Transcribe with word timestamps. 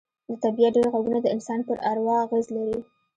د 0.29 0.31
طبیعت 0.43 0.71
ډېر 0.75 0.85
غږونه 0.93 1.19
د 1.21 1.27
انسان 1.35 1.59
پر 1.67 1.77
اروا 1.89 2.15
اغېز 2.25 2.47
لري 2.55 2.79